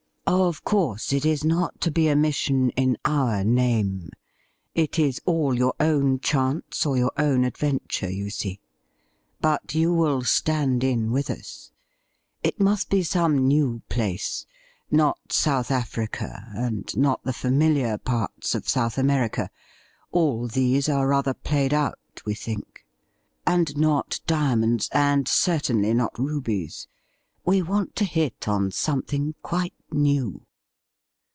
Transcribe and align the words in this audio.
Of 0.33 0.63
course, 0.63 1.11
it 1.11 1.25
is 1.25 1.43
not 1.43 1.81
to 1.81 1.91
be 1.91 2.07
a 2.07 2.15
mission 2.15 2.71
164 2.77 3.11
THE 3.13 3.17
RIDDLE 3.17 3.25
RING 3.25 3.33
in 3.33 3.41
our 3.43 3.43
name; 3.43 4.09
it 4.73 4.97
is 4.97 5.19
all 5.25 5.53
your 5.53 5.73
own 5.81 6.21
chance 6.21 6.85
or 6.85 6.95
your 6.97 7.11
own 7.17 7.43
ad 7.43 7.57
venture, 7.57 8.09
you 8.09 8.29
see. 8.29 8.61
Rut 9.43 9.75
you 9.75 9.93
will 9.93 10.23
stand 10.23 10.85
in 10.85 11.11
with 11.11 11.29
us. 11.29 11.71
It 12.43 12.61
must 12.61 12.89
be 12.89 13.03
some 13.03 13.39
new 13.45 13.81
place. 13.89 14.45
Not 14.89 15.33
South 15.33 15.69
Africa, 15.69 16.47
and 16.55 16.95
not 16.95 17.21
the 17.23 17.33
familiar 17.33 17.97
parts 17.97 18.55
of 18.55 18.69
South 18.69 18.97
America. 18.97 19.49
All 20.13 20.47
these 20.47 20.87
are 20.87 21.09
rather 21.09 21.33
played 21.33 21.73
out, 21.73 21.99
we 22.25 22.35
think. 22.35 22.85
And 23.45 23.75
not 23.75 24.21
diamonds; 24.27 24.87
and 24.93 25.27
certainly 25.27 25.93
not 25.93 26.17
rubies. 26.17 26.87
We 27.43 27.63
want 27.63 27.95
to 27.95 28.05
hit 28.05 28.47
on 28.47 28.69
something 28.69 29.33
quite 29.41 29.73
new.' 29.91 30.45